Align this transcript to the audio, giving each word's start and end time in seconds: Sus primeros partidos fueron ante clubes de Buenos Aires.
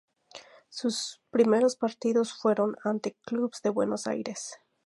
Sus 0.69 1.21
primeros 1.29 1.75
partidos 1.75 2.33
fueron 2.33 2.75
ante 2.83 3.15
clubes 3.23 3.61
de 3.61 3.69
Buenos 3.69 4.07
Aires. 4.07 4.57